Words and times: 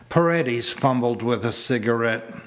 Paredes 0.09 0.71
fumbled 0.71 1.21
with 1.21 1.45
a 1.45 1.51
cigarette. 1.51 2.27